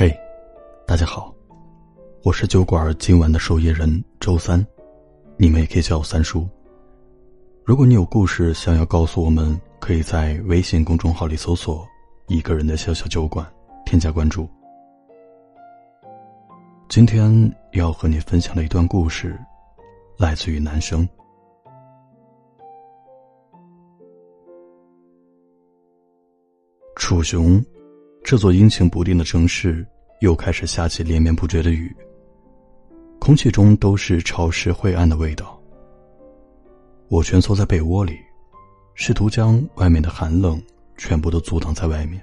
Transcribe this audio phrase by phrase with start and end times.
[0.00, 0.16] 嘿，
[0.86, 1.34] 大家好，
[2.22, 3.90] 我是酒馆今晚的守夜人
[4.20, 4.64] 周三，
[5.36, 6.48] 你们也可以叫我三叔。
[7.64, 11.84] 如果你有故事想要告诉我们，可以在微信公众号里搜索
[12.28, 13.44] “一个人的小小酒馆”，
[13.84, 14.48] 添加关注。
[16.88, 19.36] 今天要和你分享的一段故事，
[20.16, 21.08] 来自于男生。
[26.94, 27.60] 楚雄，
[28.28, 29.86] 这座阴晴不定的城市
[30.20, 31.96] 又开始下起连绵不绝的雨。
[33.18, 35.58] 空气中都是潮湿晦暗的味道。
[37.08, 38.18] 我蜷缩在被窝里，
[38.94, 40.62] 试图将外面的寒冷
[40.98, 42.22] 全部都阻挡在外面。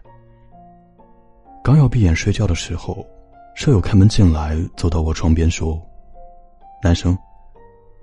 [1.64, 3.04] 刚要闭眼睡觉的时候。
[3.56, 5.82] 舍友开门进来，走到我床边说
[6.84, 7.18] ：“男生，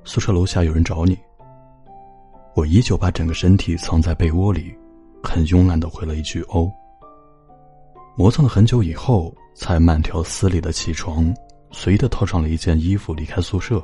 [0.03, 1.17] 宿舍楼下有人找你。”
[2.57, 4.75] 我依旧把整个身体藏在被窝里，
[5.23, 6.69] 很慵懒的回了一句“哦”。
[8.17, 11.35] 磨蹭了很久以后，才慢条斯理的起床，
[11.71, 13.83] 随意的套上了一件衣服，离开宿舍。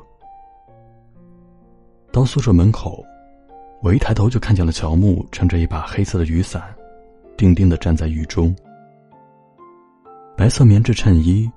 [2.13, 3.05] 到宿舍门口，
[3.83, 6.75] 我一抬头就看见了乔木撑着一把黑色的雨伞，
[7.37, 8.55] 定定的站在雨中。
[10.37, 11.51] 白色棉质衬衣。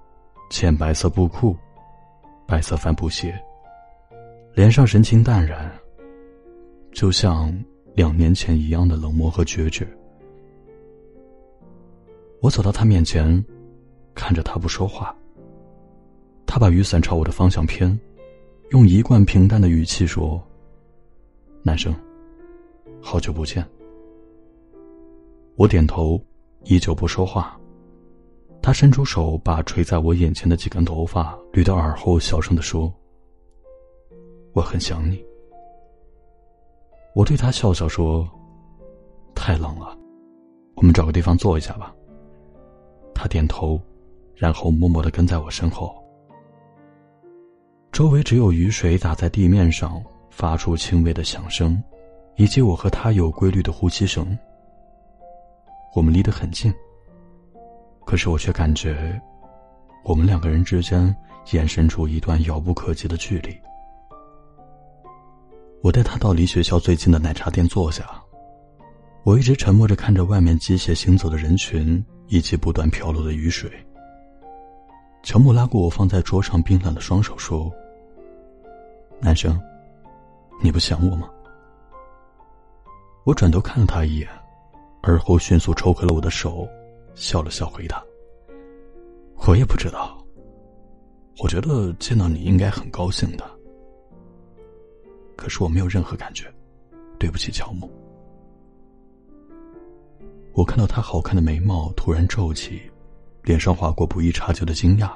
[0.49, 1.55] 浅白色布裤，
[2.45, 3.33] 白色帆布鞋，
[4.53, 5.71] 脸上神情淡然，
[6.91, 7.57] 就像
[7.95, 9.87] 两年前一样的冷漠和决绝。
[12.41, 13.43] 我走到他面前，
[14.15, 15.15] 看着他不说话。
[16.47, 17.97] 他把雨伞朝我的方向偏，
[18.71, 20.41] 用一贯平淡的语气说
[21.61, 21.95] ：“男生，
[22.99, 23.63] 好久不见。”
[25.55, 26.19] 我点头，
[26.63, 27.55] 依旧不说话。
[28.59, 32.91] 他伸出手，把垂在我眼前的几根头发捋到耳后，小声的说
[34.53, 35.23] ：“我很想你。”
[37.13, 38.27] 我对他笑笑说
[39.35, 39.95] ：“太冷了，
[40.75, 41.95] 我们找个地方坐一下吧。”
[43.21, 43.79] 他点头，
[44.33, 45.95] 然后默默的跟在我身后。
[47.91, 51.79] 周围只有雨水打在地面上发出轻微的响声，
[52.35, 54.35] 以及我和他有规律的呼吸声。
[55.95, 56.73] 我们离得很近。
[58.05, 59.21] 可是我却感觉，
[60.03, 61.15] 我们两个人之间
[61.51, 63.55] 延伸出一段遥不可及的距离。
[65.83, 68.20] 我带他到离学校最近的奶茶店坐下，
[69.23, 73.71] 我一直沉默着看着外面机械行走的人群以及不断飘落的雨水。
[75.21, 77.71] 乔木拉过我放在桌上冰冷的双手，说
[79.21, 79.61] ：“男生，
[80.59, 81.29] 你不想我吗？”
[83.23, 84.27] 我转头看了他一眼，
[85.03, 86.67] 而后迅速抽回了我的手。
[87.13, 88.03] 笑了笑，回答
[89.45, 90.17] ：“我也不知道。
[91.43, 93.47] 我觉得见到你应该很高兴的，
[95.35, 96.51] 可是我没有任何感觉。
[97.19, 97.87] 对不起，乔木。”
[100.53, 102.81] 我看到他好看的眉毛突然皱起，
[103.43, 105.11] 脸上划过不易察觉的惊讶。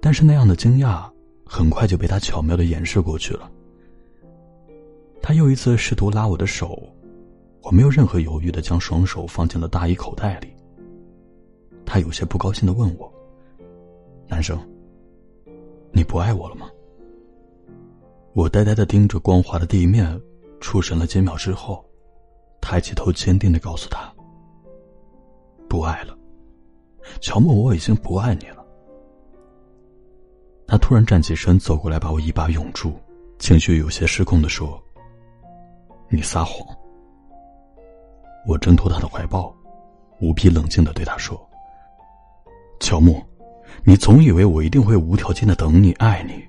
[0.00, 1.10] 但是那样的惊讶
[1.44, 3.50] 很快就被他巧妙的掩饰过去了。
[5.20, 6.82] 他又一次试图拉我的手。
[7.62, 10.48] 我没有任何犹豫的将双手放进了大衣口袋里。
[11.86, 13.10] 他有些不高兴的问我
[14.28, 14.58] ：“男生，
[15.90, 16.68] 你不爱我了吗？”
[18.36, 20.20] 我呆呆的盯着光滑的地面，
[20.60, 21.82] 出神了几秒之后，
[22.64, 24.10] 抬起头，坚定的告诉他
[25.68, 26.16] ：“不爱了，
[27.20, 28.64] 乔木，我已经不爱你了。”
[30.66, 32.94] 他突然站起身，走过来，把我一把拥住，
[33.38, 34.82] 情绪有些失控的说
[36.08, 36.66] ：“你撒谎。”
[38.48, 39.54] 我挣脱他的怀抱，
[40.22, 41.38] 无比冷静的对他说
[42.80, 43.22] ：“乔木，
[43.84, 46.42] 你总以为我一定会无条件的等你、爱你，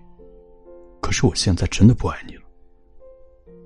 [1.02, 2.42] 可是我现在真的不爱你了。”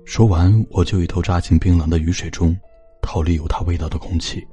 [0.04, 2.56] 说完，我就一头扎进冰冷的雨水中，
[3.00, 4.46] 逃离有他味道的空气。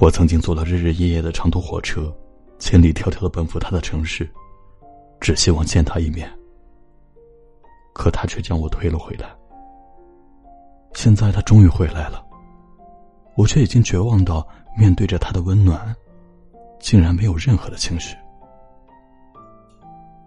[0.00, 2.12] 我曾经坐了日日夜夜的长途火车，
[2.58, 4.28] 千里迢迢的奔赴他的城市，
[5.20, 6.30] 只希望见他一面，
[7.92, 9.28] 可他却将我推了回来。
[10.94, 12.24] 现在他终于回来了，
[13.36, 14.46] 我却已经绝望到
[14.76, 15.94] 面对着他的温暖，
[16.80, 18.16] 竟然没有任何的情绪。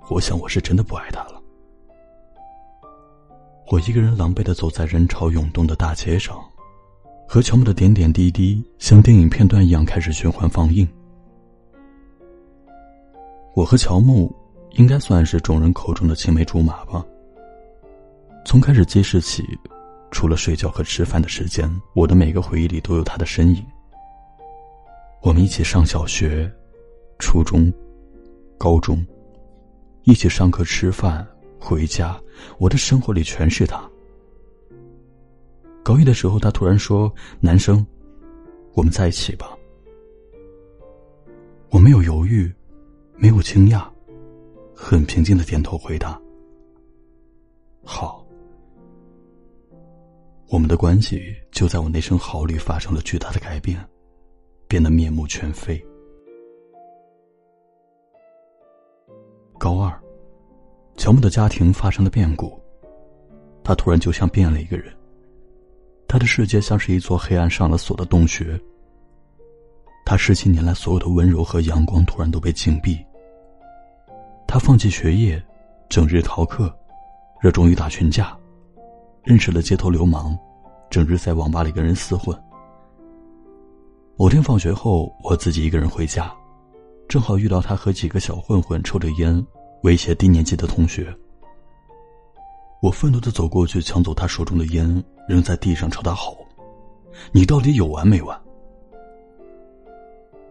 [0.09, 1.41] 我想我是真的不爱他了。
[3.71, 6.38] 我一个人狼狈的走在人潮涌动的大街上，
[7.25, 10.85] 和乔木的点点滴滴像电影片段一样开始循环放映。
[13.56, 14.29] 我和乔木
[14.71, 17.01] 应该算是众人口中的青梅竹马吧。
[18.45, 19.41] 从开始记事起。
[20.13, 23.65] 除了睡觉和吃饭的时间，我的每个回忆里都有他的身影。
[25.21, 26.51] 我们一起上小学、
[27.18, 27.71] 初中、
[28.57, 29.01] 高中，
[30.03, 31.25] 一起上课、吃饭、
[31.62, 32.19] 回家，
[32.58, 33.88] 我的生活里全是他。
[35.84, 37.86] 高一的时候，他突然说：“男生，
[38.74, 39.56] 我们在一起吧。”
[41.69, 42.52] 我没有犹豫，
[43.16, 43.88] 没有惊讶，
[44.75, 46.19] 很平静的点头回答
[47.86, 48.19] ：“好。”
[50.50, 53.80] 我们的关系就在我那声好里发生了巨大的改变，
[54.68, 55.81] 变得面目全非。
[59.57, 59.98] 高二，
[60.96, 62.60] 乔木的家庭发生了变故，
[63.64, 64.94] 他突然就像变了一个人。
[66.08, 68.60] 他的世界像是一座黑暗上了锁的洞穴。
[70.06, 73.00] 他十七年来所有的温柔和阳光突然都被禁闭。
[74.48, 75.42] 他放弃学业，
[75.88, 76.74] 整日逃课，
[77.40, 78.38] 热衷于打群架，
[79.24, 80.38] 认识了街头流氓，
[80.90, 82.38] 整日在网吧里跟人厮混。
[84.18, 86.32] 某天放学后，我自己一个人回家，
[87.08, 89.34] 正好遇到他和几个小混混抽着烟，
[89.83, 91.13] 威胁低年级的同学。
[92.81, 96.45] 我愤怒的走过去，抢走他手中的烟，扔在地上，朝他吼
[97.31, 98.39] ：“你到底有完没完？”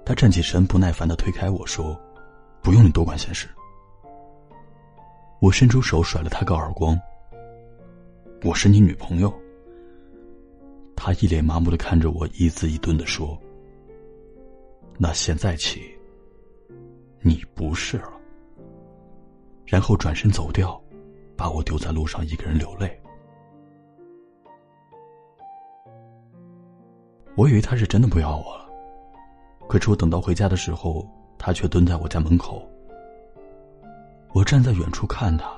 [0.07, 1.99] 他站起身，不耐烦的推开我说
[2.63, 3.49] ：“不用你多管闲事。”
[5.41, 6.99] 我伸出手甩了他个耳光
[8.45, 9.33] ：“我是你女朋友。”
[10.95, 13.37] 他一脸麻木的看着我，一字一顿的说
[14.99, 15.81] ：“那现在起，
[17.23, 18.13] 你不是了。”
[19.71, 20.79] 然后转身走掉。
[21.41, 23.01] 把我丢在路上，一个人流泪。
[27.35, 28.69] 我以为他是真的不要我了，
[29.67, 31.09] 可是我等到回家的时候，
[31.39, 32.63] 他却蹲在我家门口。
[34.35, 35.51] 我站在远处看他，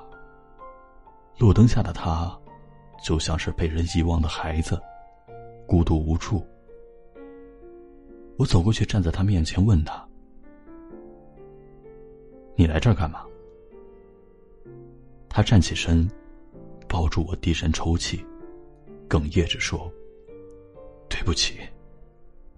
[1.37, 2.33] 路灯下的他，
[3.03, 4.81] 就像是被人遗忘的孩子，
[5.67, 6.47] 孤独无助。
[8.39, 10.07] 我走过去，站在他面前，问他
[12.55, 13.25] ：“你来这儿干嘛？”
[15.35, 16.07] 他站起身，
[16.87, 18.23] 抱住我，低声抽泣，
[19.09, 19.91] 哽咽着说
[21.09, 21.55] ：“对不起，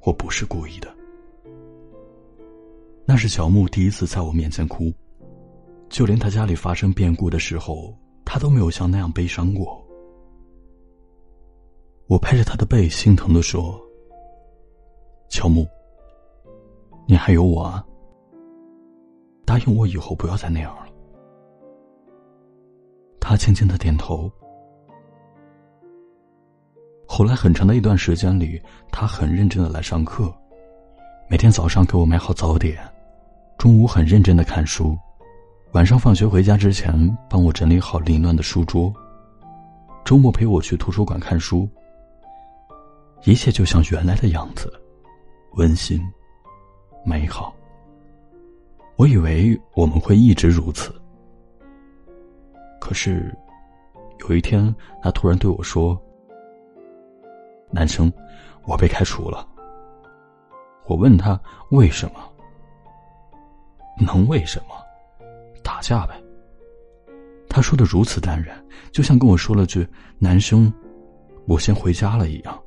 [0.02, 0.92] 我不是故意的。”
[3.06, 4.92] 那是小木第一次在我面前哭，
[5.88, 9.80] 就连他家里发生变故的时候，他都没有像那样悲伤过。
[12.08, 13.80] 我拍着他的背，心疼的说
[15.30, 15.64] ：“乔木，
[17.06, 17.86] 你还有我啊，
[19.44, 20.82] 答应我以后不要再那样了。”
[23.24, 24.30] 他轻轻的点头。
[27.06, 28.60] 后来很长的一段时间里，
[28.92, 30.30] 他很认真的来上课，
[31.26, 32.78] 每天早上给我买好早点，
[33.56, 34.94] 中午很认真的看书，
[35.72, 36.94] 晚上放学回家之前
[37.30, 38.92] 帮我整理好凌乱的书桌，
[40.04, 41.66] 周末陪我去图书馆看书。
[43.24, 44.70] 一切就像原来的样子，
[45.52, 45.98] 温馨，
[47.06, 47.54] 美好。
[48.96, 50.94] 我以为我们会一直如此。
[52.84, 53.34] 可是，
[54.28, 54.62] 有一天，
[55.02, 55.98] 他突然对我说
[57.72, 58.12] ：“男生，
[58.66, 59.48] 我被开除了。”
[60.84, 61.40] 我问他
[61.70, 62.20] 为什么？
[63.98, 64.74] 能为什么？
[65.62, 66.22] 打架呗。
[67.48, 69.88] 他说的如此淡然，就像跟我说了句
[70.20, 70.70] “男生，
[71.46, 72.62] 我先回家了”一样。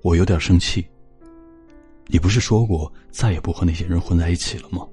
[0.00, 0.88] 我有点生气。
[2.06, 4.86] 你不是说过再也不和那些人混在一起了吗？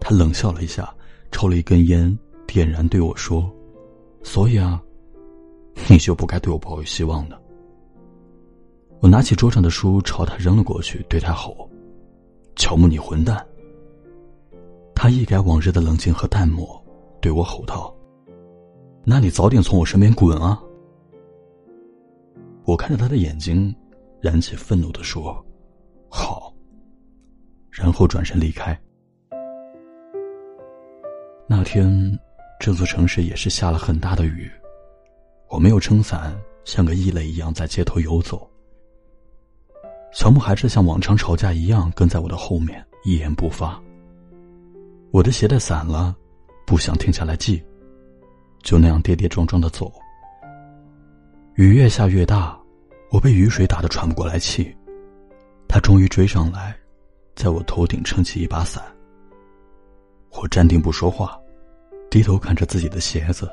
[0.00, 0.95] 他冷笑了一下。
[1.30, 3.50] 抽了一根烟，点燃，对我说
[4.22, 4.82] ：“所以啊，
[5.88, 7.40] 你就不该对我抱有希望的。”
[9.00, 11.68] 我拿起桌上的书朝他扔了过去，对他吼
[12.56, 13.46] ：“乔木，你混蛋！”
[14.94, 16.82] 他一改往日的冷静和淡漠，
[17.20, 17.94] 对我吼道
[19.04, 20.60] ：“那你早点从我身边滚啊！”
[22.64, 23.72] 我看着他的眼睛，
[24.20, 25.44] 燃起愤怒的说
[26.08, 26.52] ：“好。”
[27.70, 28.76] 然后转身离开。
[31.48, 32.18] 那天，
[32.58, 34.50] 这座城市也是下了很大的雨。
[35.48, 38.50] 我没有撑伞，像个异类一样在街头游走。
[40.12, 43.80] 乔木还是像往常吵架一样跟在我的后面，一言不发。
[45.12, 46.16] 我的鞋带散了，
[46.66, 47.62] 不想停下来系，
[48.62, 49.92] 就那样跌跌撞撞的走。
[51.54, 52.58] 雨越下越大，
[53.12, 54.76] 我被雨水打得喘不过来气。
[55.68, 56.76] 他终于追上来，
[57.36, 58.82] 在我头顶撑起一把伞。
[60.42, 61.40] 我站定不说话，
[62.10, 63.50] 低头看着自己的鞋子。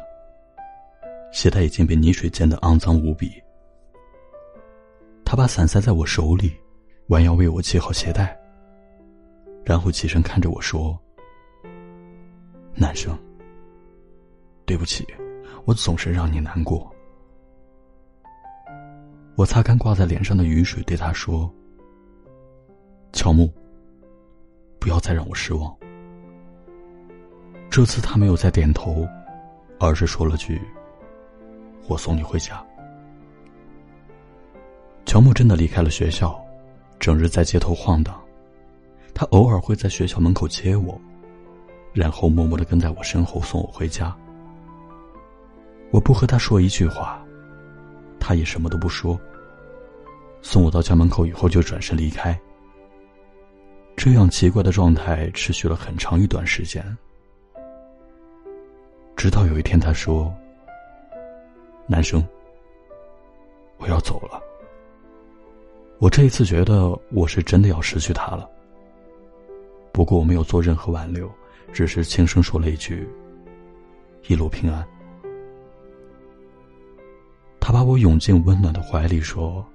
[1.31, 3.31] 鞋带已经被泥水溅得肮脏无比。
[5.25, 6.53] 他把伞塞在我手里，
[7.07, 8.37] 弯腰为我系好鞋带，
[9.63, 10.99] 然后起身看着我说
[12.75, 13.17] ：“男生，
[14.65, 15.05] 对不起，
[15.65, 16.89] 我总是让你难过。”
[19.35, 21.51] 我擦干挂在脸上的雨水，对他说
[23.13, 23.51] ：“乔木，
[24.79, 25.75] 不要再让我失望。”
[27.73, 29.03] 这次他没有再点头，
[29.79, 30.61] 而是说了句
[31.89, 32.63] ：“我送你回家。”
[35.07, 36.39] 乔木真的离开了学校，
[36.99, 38.15] 整日在街头晃荡，
[39.11, 41.01] 他偶尔会在学校门口接我，
[41.93, 44.15] 然后默默的跟在我身后送我回家。
[45.89, 47.25] 我不和他说一句话，
[48.19, 49.19] 他也什么都不说。
[50.43, 52.39] 送我到家门口以后就转身离开。
[53.95, 56.85] 这样奇怪的状态持续了很长一段时间，
[59.23, 60.29] 直到有一天他说
[61.87, 62.21] ：“男生，
[63.77, 64.43] 我要走了。”
[65.97, 68.49] 我这一次觉得我是真的要失去他了。
[69.93, 71.31] 不过我没有做任何挽留，
[71.71, 73.07] 只是轻声说了一句
[74.27, 74.85] ：“一路平安。”
[77.61, 79.65] 他把我拥进温暖的怀里，说：“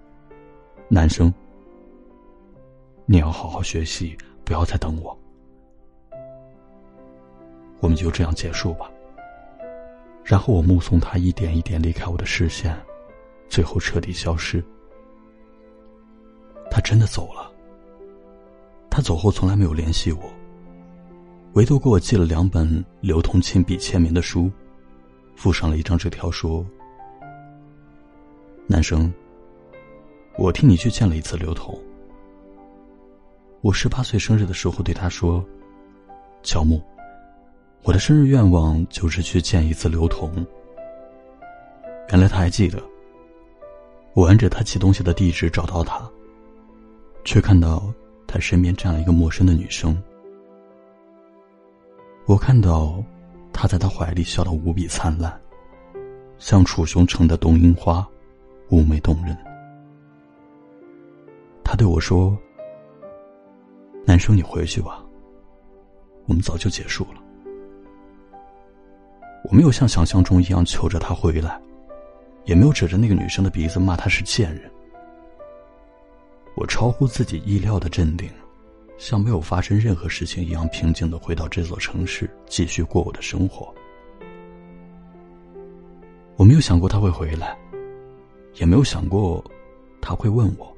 [0.89, 1.33] 男生，
[3.07, 4.15] 你要好好学习，
[4.45, 5.19] 不要再等我。
[7.81, 8.91] 我们就这样结束吧。”
[10.29, 12.79] 然后我目送他一点一点离开我的视线，
[13.49, 14.63] 最后彻底消失。
[16.71, 17.51] 他真的走了。
[18.91, 20.31] 他走后从来没有联系我，
[21.55, 24.51] 唯独给我寄了两本刘同亲笔签名的书，
[25.35, 26.63] 附上了一张纸条，说
[28.69, 29.11] ：“男生，
[30.37, 31.75] 我替你去见了一次刘同。
[33.63, 35.43] 我十八岁生日的时候对他说，
[36.43, 36.83] 乔木，
[37.83, 40.33] 我的生日愿望就是去见一次刘同。
[42.11, 42.83] 原来他还记得。
[44.15, 46.09] 我按着他寄东西的地址找到他。”
[47.25, 47.93] 却看到
[48.27, 50.03] 他身边站了一个陌生的女生。
[52.25, 53.05] 我看到
[53.53, 55.39] 他在他怀里笑得无比灿烂，
[56.39, 58.09] 像楚雄城的冬樱花，
[58.71, 59.37] 妩媚动人。
[61.63, 62.35] 他对我说
[64.07, 65.05] ：“男生，你回去吧，
[66.25, 67.23] 我们早就结束了。”
[69.51, 71.59] 我没有像想象中一样求着他回来，
[72.45, 74.71] 也没有指着那个女生的鼻子骂她是贱人。
[76.55, 78.29] 我超乎自己意料的镇定，
[78.99, 83.73] 像没有发生任何事情一样平静的回到这座城市，继续过我的生活。
[86.37, 87.57] 我没有想过他会回来，
[88.57, 89.43] 也没有想过
[89.99, 90.71] 他会问我：“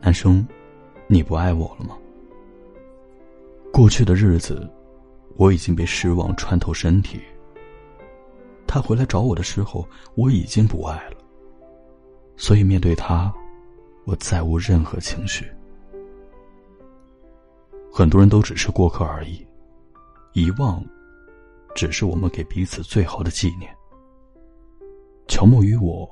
[0.00, 0.46] 男生，
[1.08, 1.96] 你不爱我了吗？”
[3.72, 4.70] 过去的日子，
[5.36, 7.20] 我已经被失望穿透身体。
[8.66, 11.16] 他回来找我的时候，我已经不爱了，
[12.36, 13.32] 所以面对他。
[14.04, 15.46] 我再无任何情绪。
[17.92, 19.46] 很多人都只是过客而已，
[20.32, 20.84] 遗忘，
[21.72, 23.72] 只是我们给彼此最好的纪念。
[25.28, 26.08] 乔木与我，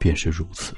[0.00, 0.74] 便是如此。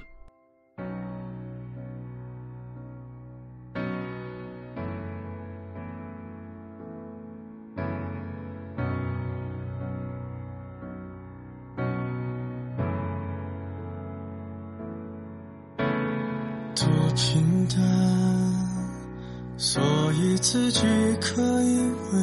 [20.44, 20.82] 自己
[21.22, 21.78] 可以
[22.12, 22.18] 为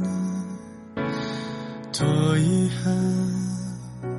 [0.00, 1.04] 难；
[1.92, 4.10] 多遗憾，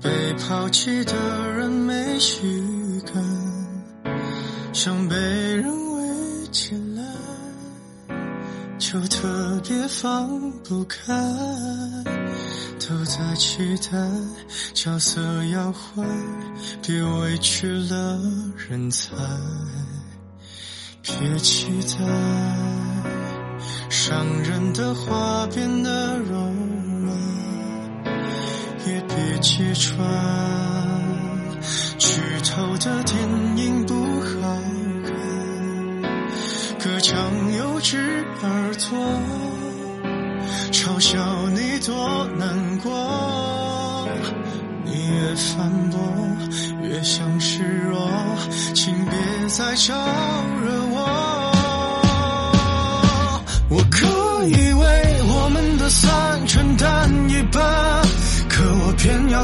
[0.00, 1.12] 被抛弃的
[1.52, 2.40] 人没须
[3.12, 4.14] 感，
[4.72, 8.16] 想被人围起来，
[8.78, 11.12] 就特别放不开。
[12.88, 13.98] 都在期待
[14.74, 16.06] 角色要换，
[16.80, 18.20] 别委屈了
[18.56, 19.12] 人才。
[21.18, 21.98] 别期待
[23.88, 26.36] 伤人的话变得柔
[27.02, 27.16] 软，
[28.86, 29.98] 也别揭穿
[31.98, 33.18] 剧透的电
[33.56, 34.58] 影不好
[35.04, 35.10] 看。
[36.78, 37.16] 隔墙
[37.56, 38.98] 有只耳朵。
[40.72, 41.18] 嘲笑
[41.50, 44.08] 你多难过，
[44.84, 46.00] 你越反驳
[46.82, 48.08] 越像示弱，
[48.74, 49.12] 请别
[49.48, 49.94] 再招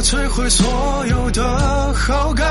[0.07, 1.43] 摧毁所有的
[1.95, 2.47] 好感，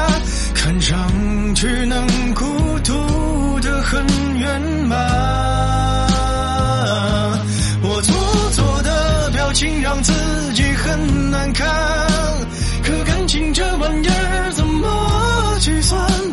[0.54, 2.44] 看上去能孤
[2.84, 4.06] 独的很
[4.38, 5.00] 圆满。
[7.82, 8.14] 我做
[8.52, 10.12] 作的表情让自
[10.54, 11.66] 己很难看，
[12.84, 16.25] 可感情这玩意儿怎么计算？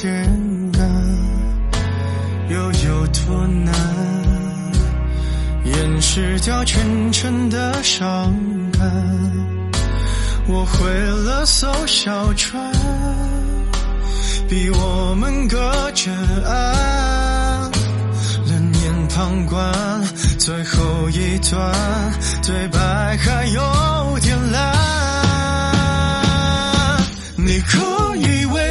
[0.00, 0.08] 简
[0.72, 0.80] 单，
[2.48, 3.74] 又有多难？
[5.62, 8.32] 掩饰掉全城的伤
[8.72, 8.80] 感。
[10.48, 12.72] 我毁了艘小船，
[14.48, 16.10] 逼我们隔着
[16.46, 17.70] 岸，
[18.46, 19.70] 冷眼旁观。
[20.38, 21.74] 最后一段
[22.42, 24.80] 对白还有点烂。
[27.36, 28.69] 你可以为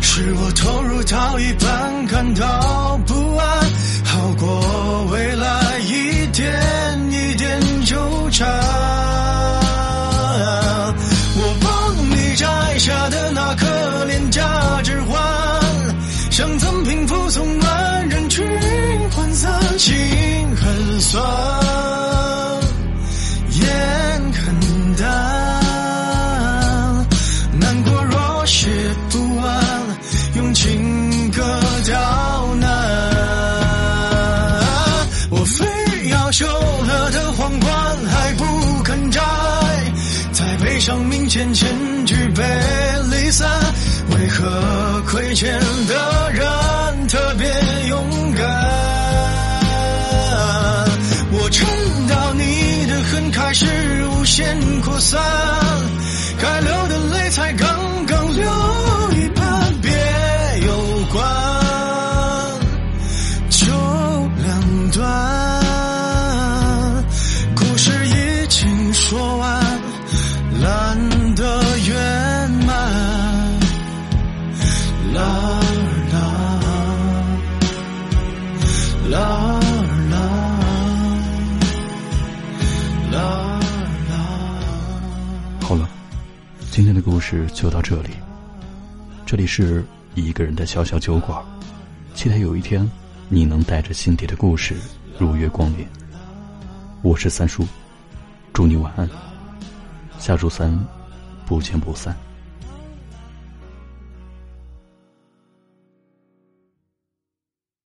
[0.00, 3.14] 是我投入到一半感到不
[41.28, 41.68] 渐渐
[42.06, 42.42] 举杯
[43.10, 43.46] 离散，
[44.12, 45.52] 为何亏欠
[45.86, 47.46] 的人特别
[47.88, 48.46] 勇敢？
[51.30, 51.68] 我撑
[52.08, 53.66] 到你的恨开始
[54.06, 55.20] 无限扩散，
[56.40, 58.50] 该流的泪才刚刚流
[87.28, 88.08] 事就到这里。
[89.26, 91.44] 这里是一个人的小小酒馆，
[92.14, 92.90] 期待有一天
[93.28, 94.74] 你能带着心底的故事
[95.18, 95.86] 如约光临。
[97.02, 97.66] 我是三叔，
[98.54, 99.06] 祝你晚安，
[100.18, 100.72] 下周三
[101.44, 102.16] 不见不散。